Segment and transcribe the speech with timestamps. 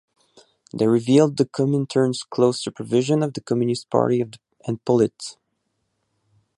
[0.73, 4.25] They revealed the Comintern's close supervision of the Communist Party
[4.65, 5.37] and Pollitt.